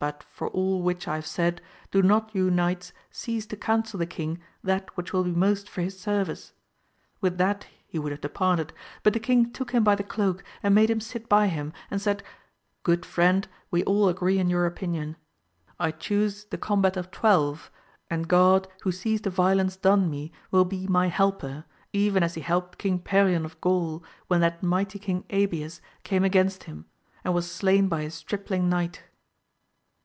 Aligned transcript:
But 0.00 0.22
for 0.30 0.46
all 0.50 0.80
which 0.80 1.08
I 1.08 1.16
have 1.16 1.26
said 1.26 1.60
do 1.90 2.02
not 2.02 2.30
you 2.32 2.52
knights 2.52 2.92
cease 3.10 3.46
to 3.46 3.56
counsel 3.56 3.98
the 3.98 4.06
king 4.06 4.38
that 4.62 4.96
which 4.96 5.12
will 5.12 5.24
be 5.24 5.32
most 5.32 5.68
for 5.68 5.80
his 5.82 5.98
service! 5.98 6.52
with 7.20 7.36
that 7.38 7.66
he 7.88 7.98
would 7.98 8.12
have 8.12 8.20
departed 8.20 8.72
but 9.02 9.12
the 9.12 9.18
king 9.18 9.50
took 9.52 9.72
him 9.72 9.82
by 9.82 9.96
the 9.96 10.04
cloak 10.04 10.44
and 10.62 10.72
made 10.72 10.88
him 10.88 11.00
sit 11.00 11.28
by 11.28 11.48
him, 11.48 11.72
and 11.90 12.00
said. 12.00 12.22
Good 12.84 13.04
friend, 13.04 13.48
we 13.72 13.82
aQ 13.82 14.08
agree 14.10 14.38
in 14.38 14.48
your 14.48 14.66
opinion. 14.66 15.16
I 15.80 15.90
chuse 15.90 16.44
the 16.44 16.58
combat 16.58 16.96
of 16.96 17.10
twelve, 17.10 17.68
and 18.08 18.28
God 18.28 18.68
who 18.82 18.92
sees 18.92 19.22
the 19.22 19.30
violence 19.30 19.74
done 19.74 20.08
me 20.08 20.30
will 20.52 20.64
be 20.64 20.86
my 20.86 21.08
helper, 21.08 21.64
even 21.92 22.22
as 22.22 22.34
he 22.34 22.40
helped 22.42 22.78
King 22.78 23.00
Perion 23.00 23.44
of 23.44 23.60
Gaul 23.60 24.04
when 24.28 24.40
that 24.42 24.62
mighty 24.62 25.00
King 25.00 25.24
Abies 25.30 25.80
came 26.04 26.22
against 26.22 26.64
him, 26.70 26.84
and 27.24 27.34
was 27.34 27.50
slain 27.50 27.88
by 27.88 28.02
a 28.02 28.12
stripling 28.12 28.68
knight. 28.68 29.02